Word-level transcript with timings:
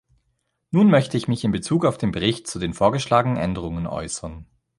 Nun 0.71 0.89
möchte 0.89 1.15
ich 1.15 1.27
mich 1.27 1.43
in 1.43 1.51
Bezug 1.51 1.85
auf 1.85 1.95
den 1.99 2.09
Bericht 2.09 2.47
zu 2.47 2.57
den 2.57 2.73
vorgeschlagen 2.73 3.37
Änderungen 3.37 3.85
äußern. 3.85 4.47